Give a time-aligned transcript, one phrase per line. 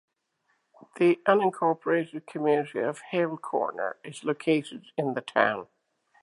[0.95, 5.67] The unincorporated community of Hale Corner is located in the town.